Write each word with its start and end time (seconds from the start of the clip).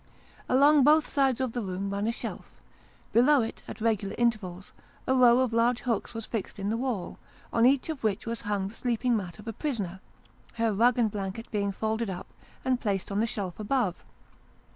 Along 0.49 0.83
both 0.83 1.07
sides 1.07 1.39
of 1.39 1.51
the 1.51 1.61
room 1.61 1.93
ran 1.93 2.07
a 2.07 2.11
shelf; 2.11 2.51
below 3.13 3.43
it, 3.43 3.61
at 3.67 3.79
regular 3.79 4.15
intervals, 4.17 4.73
a 5.05 5.13
row 5.13 5.37
of 5.41 5.53
largo 5.53 5.83
hooks 5.83 6.15
were 6.15 6.21
fixed 6.21 6.57
in 6.57 6.71
the 6.71 6.75
wall, 6.77 7.19
on 7.53 7.67
each 7.67 7.87
of 7.87 8.03
which 8.03 8.25
was 8.25 8.41
hung 8.41 8.67
the 8.67 8.73
sleeping 8.73 9.15
mat 9.15 9.37
of 9.37 9.47
a 9.47 9.53
prisoner: 9.53 9.99
her 10.53 10.73
rug 10.73 10.97
and 10.97 11.11
blanket 11.11 11.51
being 11.51 11.71
folded 11.71 12.09
up, 12.09 12.25
and 12.65 12.81
placed 12.81 13.11
on 13.11 13.19
the 13.19 13.27
shelf 13.27 13.59
above. 13.59 14.03